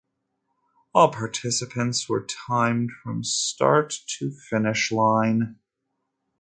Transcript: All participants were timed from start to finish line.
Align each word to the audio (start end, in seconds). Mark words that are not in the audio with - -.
All 0.95 1.11
participants 1.11 2.09
were 2.09 2.25
timed 2.25 2.89
from 3.03 3.23
start 3.23 3.93
to 4.17 4.31
finish 4.31 4.91
line. 4.91 5.57